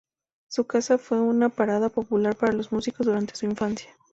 [0.47, 3.91] Su casa fue una parada popular para los músicos durante su infancia.